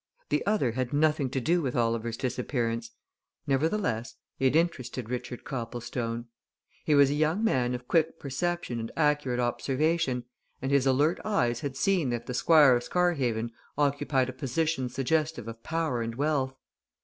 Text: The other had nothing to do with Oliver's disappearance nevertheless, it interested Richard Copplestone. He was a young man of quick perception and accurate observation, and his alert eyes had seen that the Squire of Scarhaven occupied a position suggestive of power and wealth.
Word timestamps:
The 0.29 0.43
other 0.47 0.71
had 0.71 0.93
nothing 0.93 1.29
to 1.29 1.39
do 1.39 1.61
with 1.61 1.75
Oliver's 1.75 2.17
disappearance 2.17 2.89
nevertheless, 3.45 4.15
it 4.39 4.55
interested 4.55 5.11
Richard 5.11 5.43
Copplestone. 5.43 6.25
He 6.83 6.95
was 6.95 7.11
a 7.11 7.13
young 7.13 7.43
man 7.43 7.75
of 7.75 7.87
quick 7.87 8.17
perception 8.19 8.79
and 8.79 8.91
accurate 8.97 9.39
observation, 9.39 10.23
and 10.59 10.71
his 10.71 10.87
alert 10.87 11.19
eyes 11.23 11.59
had 11.59 11.77
seen 11.77 12.09
that 12.09 12.25
the 12.25 12.33
Squire 12.33 12.75
of 12.75 12.83
Scarhaven 12.83 13.51
occupied 13.77 14.29
a 14.29 14.33
position 14.33 14.89
suggestive 14.89 15.47
of 15.47 15.61
power 15.61 16.01
and 16.01 16.15
wealth. 16.15 16.55